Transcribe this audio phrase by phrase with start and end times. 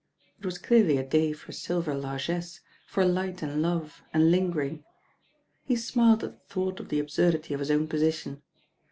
[0.39, 4.83] It was clearly a day for silver largesse, for light and love and lingering.
[5.63, 8.41] He smiled at the thought of the absurdity of his own position.